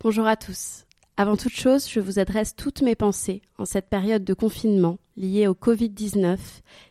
Bonjour 0.00 0.28
à 0.28 0.36
tous. 0.36 0.84
Avant 1.16 1.36
toute 1.36 1.56
chose, 1.56 1.88
je 1.90 1.98
vous 1.98 2.20
adresse 2.20 2.54
toutes 2.54 2.82
mes 2.82 2.94
pensées 2.94 3.42
en 3.58 3.64
cette 3.64 3.88
période 3.88 4.22
de 4.22 4.32
confinement 4.32 4.98
liée 5.16 5.48
au 5.48 5.54
Covid-19 5.54 6.38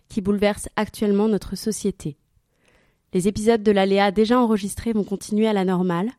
qui 0.09 0.20
bouleverse 0.20 0.67
actuellement 0.75 1.30
notre 1.30 1.55
société. 1.55 2.17
Les 3.13 3.30
épisodes 3.30 3.63
de 3.63 3.71
l'Aléa 3.71 4.11
déjà 4.11 4.38
enregistrés 4.38 4.91
vont 4.91 5.05
continuer 5.05 5.47
à 5.47 5.53
la 5.53 5.63
normale, 5.63 6.11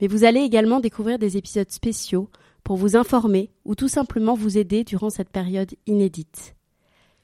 mais 0.00 0.08
vous 0.08 0.24
allez 0.24 0.40
également 0.40 0.80
découvrir 0.80 1.20
des 1.20 1.36
épisodes 1.36 1.70
spéciaux 1.70 2.28
pour 2.64 2.78
vous 2.78 2.96
informer 2.96 3.52
ou 3.64 3.76
tout 3.76 3.86
simplement 3.86 4.34
vous 4.34 4.58
aider 4.58 4.82
durant 4.82 5.10
cette 5.10 5.30
période 5.30 5.70
inédite. 5.86 6.56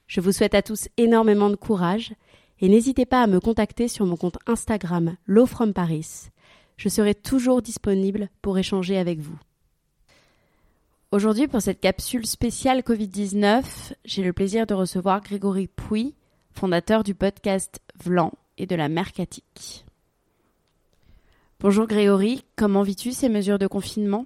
Je 0.06 0.20
vous 0.20 0.30
souhaite 0.30 0.55
à 0.55 0.62
tous 0.62 0.88
énormément 0.98 1.50
de 1.50 1.56
courage 1.56 2.14
et 2.61 2.69
n'hésitez 2.69 3.06
pas 3.06 3.24
à 3.24 3.27
me 3.27 3.41
contacter 3.41 3.88
sur 3.88 4.06
mon 4.06 4.16
compte 4.16 4.38
Instagram 4.47 5.16
Low 5.27 5.47
from 5.47 5.72
Paris. 5.72 6.30
Je 6.80 6.89
serai 6.89 7.15
toujours 7.15 7.61
disponible 7.61 8.30
pour 8.41 8.57
échanger 8.57 8.97
avec 8.97 9.20
vous. 9.20 9.39
Aujourd'hui, 11.12 11.47
pour 11.47 11.61
cette 11.61 11.78
capsule 11.78 12.27
spéciale 12.27 12.81
Covid-19, 12.81 13.92
j'ai 14.06 14.23
le 14.23 14.33
plaisir 14.33 14.67
de 14.67 14.73
recevoir 14.73 15.20
Grégory 15.20 15.67
Pouy, 15.67 16.14
fondateur 16.53 17.05
du 17.05 17.14
podcast 17.14 17.81
Vlan 18.03 18.33
et 18.56 18.64
de 18.64 18.75
la 18.77 18.89
Mercatique. 18.89 19.84
Bonjour 21.61 21.86
Grégory, 21.86 22.47
comment 22.56 22.83
vis-tu 22.83 23.12
ces 23.12 23.28
mesures 23.28 23.58
de 23.58 23.67
confinement? 23.67 24.25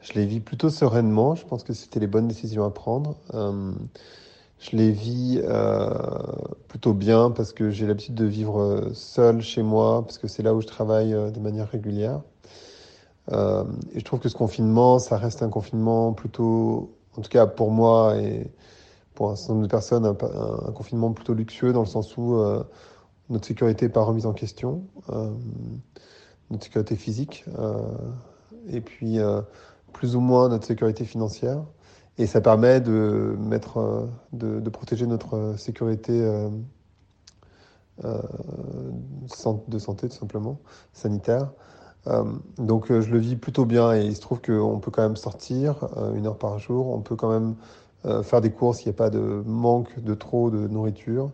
Je 0.00 0.14
les 0.14 0.26
vis 0.26 0.40
plutôt 0.40 0.70
sereinement, 0.70 1.36
je 1.36 1.46
pense 1.46 1.62
que 1.62 1.72
c'était 1.72 2.00
les 2.00 2.08
bonnes 2.08 2.26
décisions 2.26 2.64
à 2.64 2.70
prendre. 2.72 3.16
Euh, 3.32 3.70
je 4.58 4.76
les 4.76 4.90
vis 4.90 5.40
euh, 5.44 6.23
plutôt 6.74 6.92
bien 6.92 7.30
parce 7.30 7.52
que 7.52 7.70
j'ai 7.70 7.86
l'habitude 7.86 8.16
de 8.16 8.24
vivre 8.24 8.90
seul 8.94 9.42
chez 9.42 9.62
moi, 9.62 10.02
parce 10.02 10.18
que 10.18 10.26
c'est 10.26 10.42
là 10.42 10.52
où 10.54 10.60
je 10.60 10.66
travaille 10.66 11.14
euh, 11.14 11.30
de 11.30 11.38
manière 11.38 11.68
régulière. 11.68 12.20
Euh, 13.30 13.62
et 13.92 14.00
je 14.00 14.04
trouve 14.04 14.18
que 14.18 14.28
ce 14.28 14.34
confinement, 14.34 14.98
ça 14.98 15.16
reste 15.16 15.44
un 15.44 15.50
confinement 15.50 16.12
plutôt, 16.12 16.92
en 17.16 17.22
tout 17.22 17.28
cas 17.28 17.46
pour 17.46 17.70
moi 17.70 18.16
et 18.16 18.50
pour 19.14 19.30
un 19.30 19.36
certain 19.36 19.52
nombre 19.52 19.66
de 19.66 19.70
personnes, 19.70 20.04
un, 20.04 20.72
confinement 20.72 21.12
plutôt 21.12 21.32
luxueux 21.32 21.72
dans 21.72 21.82
le 21.82 21.86
sens 21.86 22.16
où 22.16 22.34
euh, 22.34 22.64
notre 23.30 23.46
sécurité 23.46 23.86
n'est 23.86 23.92
pas 23.92 24.02
remise 24.02 24.26
en 24.26 24.32
question, 24.32 24.82
euh, 25.10 25.30
notre 26.50 26.64
sécurité 26.64 26.96
physique, 26.96 27.44
euh, 27.56 27.78
et 28.66 28.80
puis 28.80 29.18
plus 29.92 30.16
ou 30.16 30.20
moins 30.20 30.48
notre 30.48 30.66
sécurité 30.66 31.04
financière. 31.04 31.62
Et 32.18 32.26
ça 32.26 32.40
permet 32.40 32.80
de 32.80 33.36
mettre, 33.38 34.08
de, 34.32 34.60
de 34.60 34.70
protéger 34.70 35.06
notre 35.06 35.54
sécurité 35.56 36.12
euh, 36.12 36.48
euh, 38.04 38.20
de 39.68 39.78
santé 39.78 40.08
tout 40.08 40.16
simplement, 40.16 40.60
sanitaire. 40.92 41.50
Euh, 42.06 42.24
donc 42.58 42.86
je 42.88 43.10
le 43.10 43.18
vis 43.18 43.36
plutôt 43.36 43.64
bien 43.64 43.94
et 43.94 44.04
il 44.04 44.14
se 44.14 44.20
trouve 44.20 44.40
qu'on 44.40 44.78
peut 44.78 44.90
quand 44.90 45.02
même 45.02 45.16
sortir 45.16 45.88
une 46.14 46.26
heure 46.26 46.38
par 46.38 46.58
jour, 46.58 46.88
on 46.88 47.00
peut 47.00 47.16
quand 47.16 47.30
même 47.30 47.54
faire 48.22 48.42
des 48.42 48.50
courses, 48.50 48.84
il 48.84 48.88
n'y 48.88 48.94
a 48.94 48.98
pas 48.98 49.08
de 49.08 49.42
manque 49.46 49.98
de 49.98 50.12
trop 50.12 50.50
de 50.50 50.68
nourriture. 50.68 51.32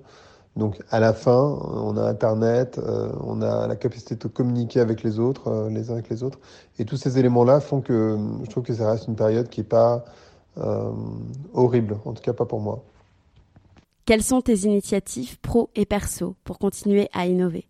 Donc 0.57 0.81
à 0.91 0.99
la 0.99 1.13
fin, 1.13 1.59
on 1.73 1.97
a 1.97 2.03
Internet, 2.03 2.79
euh, 2.79 3.11
on 3.21 3.41
a 3.41 3.67
la 3.67 3.77
capacité 3.77 4.17
de 4.17 4.29
communiquer 4.29 4.81
avec 4.81 5.03
les 5.03 5.19
autres, 5.19 5.49
euh, 5.49 5.71
les 5.71 5.91
uns 5.91 5.95
avec 5.95 6.09
les 6.11 6.23
autres. 6.23 6.39
Et 6.79 6.85
tous 6.85 6.97
ces 6.97 7.19
éléments-là 7.19 7.61
font 7.61 7.81
que 7.81 8.19
je 8.45 8.51
trouve 8.51 8.65
que 8.65 8.75
ça 8.75 8.91
reste 8.91 9.07
une 9.07 9.17
période 9.17 9.49
qui 9.49 9.61
n'est 9.61 9.67
pas 9.67 9.95
euh, 9.97 9.99
horrible, 11.55 11.99
en 12.05 12.13
tout 12.13 12.23
cas 12.23 12.33
pas 12.33 12.47
pour 12.47 12.61
moi. 12.61 12.85
Quelles 14.05 14.23
sont 14.23 14.41
tes 14.41 14.65
initiatives 14.65 15.39
pro 15.41 15.71
et 15.77 15.87
perso 15.87 16.35
pour 16.45 16.59
continuer 16.59 17.09
à 17.13 17.27
innover? 17.27 17.67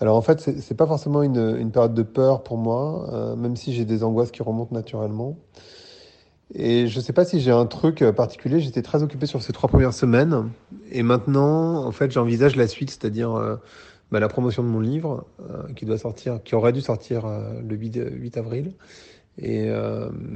Alors 0.00 0.16
en 0.16 0.22
fait, 0.22 0.40
ce 0.40 0.50
n'est 0.50 0.76
pas 0.76 0.86
forcément 0.86 1.22
une, 1.22 1.56
une, 1.58 1.70
période 1.70 1.94
de 1.94 2.02
peur 2.02 2.42
pour 2.42 2.56
moi, 2.56 3.34
même 3.36 3.56
si 3.56 3.74
j'ai 3.74 3.84
des 3.84 4.04
angoisses 4.04 4.30
qui 4.30 4.42
remontent 4.42 4.74
naturellement. 4.74 5.36
Et 6.54 6.88
je 6.88 6.98
ne 6.98 7.02
sais 7.02 7.12
pas 7.12 7.24
si 7.24 7.40
j'ai 7.40 7.52
un 7.52 7.66
truc 7.66 8.04
particulier. 8.16 8.60
J'étais 8.60 8.82
très 8.82 9.02
occupé 9.02 9.26
sur 9.26 9.42
ces 9.42 9.52
trois 9.52 9.68
premières 9.68 9.94
semaines. 9.94 10.50
Et 10.90 11.02
maintenant, 11.02 11.84
en 11.84 11.92
fait, 11.92 12.10
j'envisage 12.10 12.56
la 12.56 12.66
suite, 12.66 12.90
c'est-à-dire 12.90 13.34
euh, 13.36 13.56
bah, 14.10 14.18
la 14.18 14.28
promotion 14.28 14.64
de 14.64 14.68
mon 14.68 14.80
livre 14.80 15.24
euh, 15.48 15.72
qui 15.74 15.84
doit 15.84 15.98
sortir, 15.98 16.42
qui 16.42 16.54
aurait 16.54 16.72
dû 16.72 16.80
sortir 16.80 17.24
euh, 17.26 17.60
le 17.66 17.76
8, 17.76 18.00
8, 18.12 18.36
avril. 18.36 18.72
Et, 19.38 19.70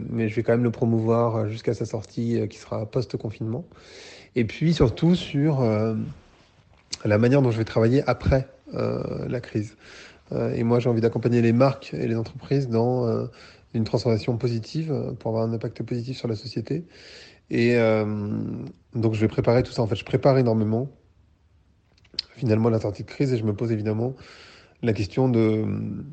mais 0.08 0.28
je 0.28 0.34
vais 0.34 0.42
quand 0.42 0.52
même 0.52 0.64
le 0.64 0.70
promouvoir 0.70 1.48
jusqu'à 1.50 1.74
sa 1.74 1.84
sortie 1.84 2.48
qui 2.48 2.58
sera 2.58 2.86
post-confinement. 2.86 3.66
Et 4.34 4.44
puis 4.44 4.72
surtout 4.72 5.14
sur 5.14 5.60
la 7.04 7.18
manière 7.18 7.42
dont 7.42 7.50
je 7.50 7.58
vais 7.58 7.64
travailler 7.64 8.02
après 8.06 8.48
la 8.72 9.40
crise. 9.40 9.76
et 10.32 10.62
moi, 10.62 10.80
j'ai 10.80 10.88
envie 10.88 11.02
d'accompagner 11.02 11.42
les 11.42 11.52
marques 11.52 11.92
et 11.92 12.08
les 12.08 12.16
entreprises 12.16 12.68
dans 12.68 13.28
une 13.74 13.84
transformation 13.84 14.36
positive 14.38 14.92
euh, 14.92 15.12
pour 15.12 15.30
avoir 15.30 15.44
un 15.44 15.52
impact 15.52 15.82
positif 15.82 16.16
sur 16.16 16.28
la 16.28 16.36
société. 16.36 16.84
Et 17.50 17.76
euh, 17.76 18.04
donc 18.94 19.14
je 19.14 19.20
vais 19.20 19.28
préparer 19.28 19.62
tout 19.62 19.72
ça. 19.72 19.82
En 19.82 19.86
fait, 19.86 19.96
je 19.96 20.04
prépare 20.04 20.38
énormément 20.38 20.88
finalement 22.36 22.68
la 22.68 22.80
sortie 22.80 23.02
de 23.02 23.08
crise 23.08 23.32
et 23.32 23.36
je 23.36 23.44
me 23.44 23.54
pose 23.54 23.70
évidemment 23.70 24.14
la 24.82 24.92
question 24.92 25.28
de 25.28 25.38
euh, 25.38 26.04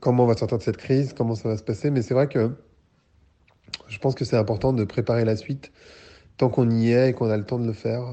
comment 0.00 0.24
on 0.24 0.26
va 0.26 0.36
sortir 0.36 0.58
de 0.58 0.62
cette 0.62 0.76
crise, 0.76 1.12
comment 1.12 1.34
ça 1.34 1.48
va 1.48 1.56
se 1.56 1.62
passer. 1.62 1.90
Mais 1.90 2.02
c'est 2.02 2.14
vrai 2.14 2.28
que 2.28 2.50
je 3.88 3.98
pense 3.98 4.14
que 4.14 4.24
c'est 4.24 4.36
important 4.36 4.72
de 4.72 4.84
préparer 4.84 5.24
la 5.24 5.36
suite 5.36 5.72
tant 6.36 6.48
qu'on 6.48 6.70
y 6.70 6.90
est 6.92 7.10
et 7.10 7.12
qu'on 7.12 7.30
a 7.30 7.36
le 7.36 7.44
temps 7.44 7.58
de 7.58 7.66
le 7.66 7.72
faire. 7.72 8.04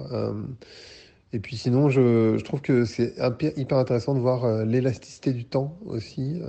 et 1.34 1.40
puis 1.40 1.58
sinon, 1.58 1.90
je, 1.90 2.40
trouve 2.44 2.62
que 2.62 2.86
c'est 2.86 3.16
hyper 3.58 3.78
intéressant 3.78 4.14
de 4.14 4.20
voir 4.20 4.66
l'élasticité 4.66 5.34
du 5.34 5.46
temps 5.46 5.78
aussi. 5.86 6.42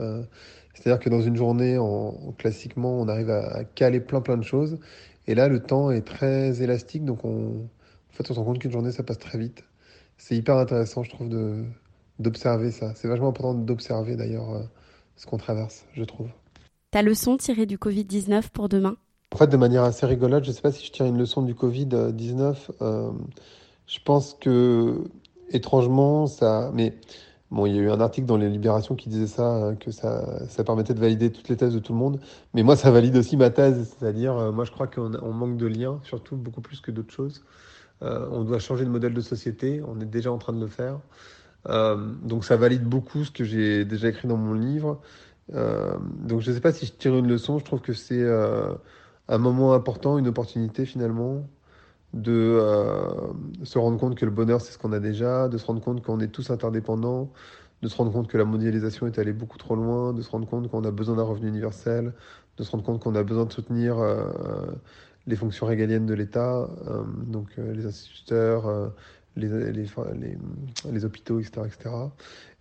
C'est-à-dire 0.74 1.00
que 1.00 1.08
dans 1.08 1.22
une 1.22 1.36
journée, 1.36 1.78
en, 1.78 2.34
classiquement, 2.38 3.00
on 3.00 3.08
arrive 3.08 3.30
à, 3.30 3.64
caler 3.64 4.00
plein 4.00 4.20
plein 4.20 4.36
de 4.36 4.44
choses. 4.44 4.78
Et 5.26 5.34
là, 5.34 5.48
le 5.48 5.60
temps 5.60 5.90
est 5.90 6.02
très 6.02 6.62
élastique, 6.62 7.04
donc 7.04 7.24
on, 7.24 7.68
en 8.12 8.14
fait, 8.14 8.30
on 8.30 8.34
se 8.34 8.38
rend 8.38 8.44
compte 8.44 8.58
qu'une 8.58 8.72
journée, 8.72 8.92
ça 8.92 9.02
passe 9.02 9.18
très 9.18 9.38
vite. 9.38 9.64
C'est 10.18 10.36
hyper 10.36 10.56
intéressant, 10.56 11.02
je 11.02 11.10
trouve, 11.10 11.28
d'observer 12.18 12.70
ça. 12.70 12.94
C'est 12.94 13.08
vachement 13.08 13.28
important 13.28 13.54
d'observer 13.54 14.16
d'ailleurs 14.16 14.50
euh, 14.50 14.62
ce 15.16 15.26
qu'on 15.26 15.38
traverse, 15.38 15.84
je 15.94 16.04
trouve. 16.04 16.28
Ta 16.90 17.02
leçon 17.02 17.36
tirée 17.36 17.66
du 17.66 17.78
Covid-19 17.78 18.50
pour 18.52 18.68
demain? 18.68 18.96
En 19.32 19.38
fait, 19.38 19.46
de 19.46 19.56
manière 19.56 19.82
assez 19.82 20.04
rigolote, 20.04 20.44
je 20.44 20.50
ne 20.50 20.54
sais 20.54 20.60
pas 20.60 20.72
si 20.72 20.84
je 20.84 20.92
tire 20.92 21.06
une 21.06 21.18
leçon 21.18 21.42
du 21.42 21.54
Covid-19. 21.54 22.56
Euh, 22.82 23.10
je 23.86 23.98
pense 24.04 24.34
que, 24.34 25.04
étrangement, 25.50 26.26
ça. 26.26 26.70
Mais 26.74 26.94
Bon, 27.52 27.66
il 27.66 27.76
y 27.76 27.78
a 27.78 27.82
eu 27.82 27.90
un 27.90 28.00
article 28.00 28.26
dans 28.26 28.38
les 28.38 28.48
Libérations 28.48 28.94
qui 28.94 29.10
disait 29.10 29.26
ça, 29.26 29.46
hein, 29.46 29.74
que 29.74 29.90
ça, 29.90 30.48
ça, 30.48 30.64
permettait 30.64 30.94
de 30.94 31.00
valider 31.00 31.30
toutes 31.30 31.50
les 31.50 31.56
thèses 31.58 31.74
de 31.74 31.80
tout 31.80 31.92
le 31.92 31.98
monde. 31.98 32.18
Mais 32.54 32.62
moi, 32.62 32.76
ça 32.76 32.90
valide 32.90 33.14
aussi 33.14 33.36
ma 33.36 33.50
thèse, 33.50 33.94
c'est-à-dire, 33.94 34.34
euh, 34.38 34.52
moi, 34.52 34.64
je 34.64 34.70
crois 34.70 34.86
qu'on 34.86 35.10
manque 35.34 35.58
de 35.58 35.66
liens, 35.66 36.00
surtout 36.02 36.34
beaucoup 36.34 36.62
plus 36.62 36.80
que 36.80 36.90
d'autres 36.90 37.12
choses. 37.12 37.44
Euh, 38.00 38.26
on 38.32 38.44
doit 38.44 38.58
changer 38.58 38.86
de 38.86 38.90
modèle 38.90 39.12
de 39.12 39.20
société, 39.20 39.82
on 39.86 40.00
est 40.00 40.06
déjà 40.06 40.32
en 40.32 40.38
train 40.38 40.54
de 40.54 40.60
le 40.60 40.66
faire. 40.66 40.98
Euh, 41.68 41.96
donc, 42.22 42.44
ça 42.44 42.56
valide 42.56 42.84
beaucoup 42.84 43.24
ce 43.24 43.30
que 43.30 43.44
j'ai 43.44 43.84
déjà 43.84 44.08
écrit 44.08 44.28
dans 44.28 44.36
mon 44.36 44.54
livre. 44.54 45.00
Euh, 45.54 45.96
donc, 46.20 46.40
je 46.40 46.50
ne 46.50 46.54
sais 46.56 46.60
pas 46.60 46.72
si 46.72 46.86
je 46.86 46.92
tire 46.92 47.16
une 47.16 47.28
leçon, 47.28 47.58
je 47.58 47.64
trouve 47.64 47.80
que 47.80 47.92
c'est 47.92 48.22
euh, 48.22 48.72
un 49.28 49.38
moment 49.38 49.74
important, 49.74 50.18
une 50.18 50.28
opportunité 50.28 50.86
finalement 50.86 51.46
de 52.14 52.60
se 53.64 53.78
rendre 53.78 53.98
compte 53.98 54.16
que 54.16 54.26
le 54.26 54.30
bonheur, 54.30 54.60
c'est 54.60 54.72
ce 54.72 54.78
qu'on 54.78 54.92
a 54.92 55.00
déjà, 55.00 55.48
de 55.48 55.56
se 55.56 55.64
rendre 55.64 55.80
compte 55.80 56.02
qu'on 56.02 56.20
est 56.20 56.28
tous 56.28 56.50
interdépendants, 56.50 57.32
de 57.80 57.88
se 57.88 57.96
rendre 57.96 58.12
compte 58.12 58.28
que 58.28 58.36
la 58.36 58.44
mondialisation 58.44 59.06
est 59.06 59.18
allée 59.18 59.32
beaucoup 59.32 59.56
trop 59.56 59.76
loin, 59.76 60.12
de 60.12 60.20
se 60.20 60.30
rendre 60.30 60.46
compte 60.46 60.70
qu'on 60.70 60.84
a 60.84 60.90
besoin 60.90 61.16
d'un 61.16 61.22
revenu 61.22 61.48
universel, 61.48 62.12
de 62.58 62.64
se 62.64 62.70
rendre 62.70 62.84
compte 62.84 63.00
qu'on 63.00 63.14
a 63.14 63.22
besoin 63.22 63.46
de 63.46 63.52
soutenir 63.52 63.96
les 65.26 65.36
fonctions 65.36 65.64
régaliennes 65.64 66.04
de 66.04 66.12
l'État, 66.12 66.68
donc 67.26 67.56
les 67.56 67.86
instituteurs, 67.86 68.92
les, 69.36 69.48
les, 69.72 69.86
les, 70.90 71.04
hôpitaux, 71.04 71.40
etc. 71.40 71.62
etc. 71.66 71.94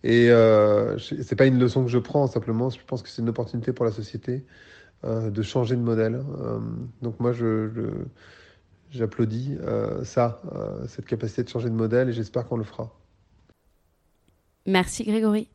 Et 0.04 0.30
euh, 0.30 0.98
c'est 0.98 1.36
pas 1.36 1.46
une 1.46 1.58
leçon 1.58 1.84
que 1.84 1.90
je 1.90 1.98
prends, 1.98 2.26
simplement, 2.26 2.70
je 2.70 2.78
pense 2.86 3.02
que 3.02 3.08
c'est 3.08 3.22
une 3.22 3.28
opportunité 3.28 3.72
pour 3.72 3.84
la 3.84 3.92
société 3.92 4.44
de 5.04 5.42
changer 5.42 5.74
de 5.74 5.80
modèle. 5.80 6.22
donc 7.02 7.18
moi, 7.18 7.32
je, 7.32 7.68
j'applaudis 8.92 9.56
euh, 9.62 10.04
ça, 10.04 10.40
euh, 10.54 10.86
cette 10.86 11.06
capacité 11.06 11.42
de 11.42 11.48
changer 11.48 11.68
de 11.68 11.74
modèle 11.74 12.08
et 12.08 12.12
j'espère 12.12 12.46
qu'on 12.46 12.58
le 12.58 12.64
fera. 12.64 12.94
Merci 14.66 15.04
Grégory. 15.04 15.48